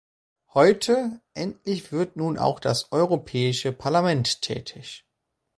[0.55, 5.05] Heute endlich wird nun auch das Europäische Parlament tätig.